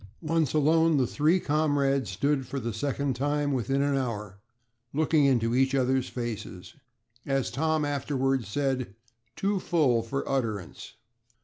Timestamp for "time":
3.15-3.51